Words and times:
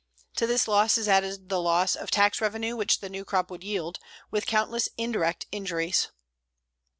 To 0.37 0.47
this 0.47 0.67
loss 0.67 0.97
is 0.97 1.07
added 1.07 1.49
the 1.49 1.61
loss 1.61 1.95
of 1.95 2.09
tax 2.09 2.41
revenue 2.41 2.75
which 2.75 3.01
the 3.01 3.07
new 3.09 3.23
crop 3.23 3.51
would 3.51 3.63
yield, 3.63 3.99
with 4.31 4.47
countless 4.47 4.89
indirect 4.97 5.45
injuries. 5.51 6.07